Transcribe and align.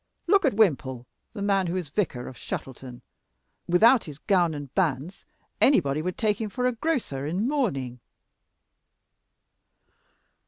Look 0.25 0.45
at 0.45 0.55
Wimple, 0.55 1.05
the 1.33 1.43
man 1.43 1.67
who 1.67 1.75
is 1.75 1.89
vicar 1.91 2.27
of 2.27 2.35
Shuttleton 2.35 3.03
without 3.67 4.05
his 4.05 4.17
gown 4.17 4.55
and 4.55 4.73
bands 4.73 5.25
anybody 5.61 6.01
would 6.01 6.17
take 6.17 6.41
him 6.41 6.49
for 6.49 6.65
a 6.65 6.71
grocer 6.71 7.27
in 7.27 7.47
mourning." 7.47 7.99